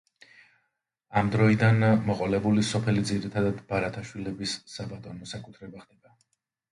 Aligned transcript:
ამ 1.19 1.27
დროიდან 1.33 1.83
მოყოლებული 2.07 2.63
სოფელი 2.69 3.03
ძირითადად 3.09 3.59
ბარათაშვილების 3.73 4.55
საბატონო 4.77 5.29
საკუთრება 5.33 5.83
ხდება. 5.85 6.15